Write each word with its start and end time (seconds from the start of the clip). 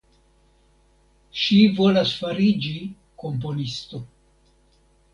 Ŝi 1.41 1.59
volas 1.81 2.15
fariĝi 2.23 2.75
komponisto. 3.27 4.05